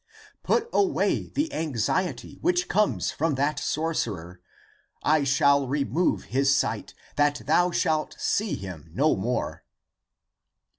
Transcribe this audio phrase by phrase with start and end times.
[0.41, 4.41] Put away the anxiety which comes from that sorcerer.
[5.03, 9.63] I shall remove his sight, that thou shalt see him no more."